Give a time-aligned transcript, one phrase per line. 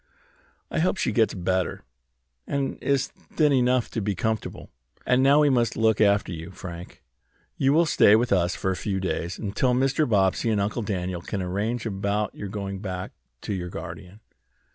[0.71, 1.83] I hope she gets better,
[2.47, 4.71] and is thin enough to be comfortable.
[5.05, 7.03] And now we must look after you, Frank.
[7.55, 10.09] You will stay with us a few days, until Mr.
[10.09, 13.11] Bobbsey and Uncle Daniel can arrange about your going back
[13.41, 14.21] to your guardian."